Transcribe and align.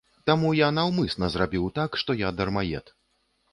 Таму 0.29 0.49
я 0.59 0.69
наўмысна 0.77 1.29
зрабіў 1.35 1.69
так, 1.77 2.01
што 2.03 2.19
я 2.25 2.33
дармаед. 2.41 2.85